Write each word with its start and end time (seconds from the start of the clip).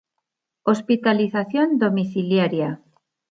Hospitalización 0.71 1.67
domiciliaria. 1.83 2.69